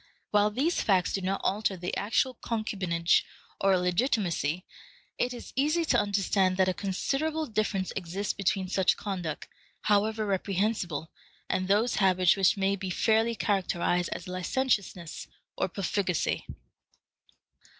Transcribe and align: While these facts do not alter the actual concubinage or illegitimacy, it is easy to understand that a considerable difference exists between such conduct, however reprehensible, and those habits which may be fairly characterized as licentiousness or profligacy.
While 0.31 0.49
these 0.49 0.81
facts 0.81 1.13
do 1.13 1.21
not 1.21 1.41
alter 1.43 1.77
the 1.77 1.95
actual 1.95 2.33
concubinage 2.33 3.23
or 3.59 3.73
illegitimacy, 3.73 4.65
it 5.19 5.31
is 5.31 5.53
easy 5.55 5.85
to 5.85 5.99
understand 5.99 6.57
that 6.57 6.67
a 6.67 6.73
considerable 6.73 7.45
difference 7.45 7.93
exists 7.95 8.33
between 8.33 8.67
such 8.67 8.97
conduct, 8.97 9.47
however 9.81 10.25
reprehensible, 10.25 11.11
and 11.47 11.67
those 11.67 11.97
habits 11.97 12.35
which 12.35 12.57
may 12.57 12.75
be 12.75 12.89
fairly 12.89 13.35
characterized 13.35 14.09
as 14.11 14.27
licentiousness 14.27 15.27
or 15.55 15.67
profligacy. 15.69 16.47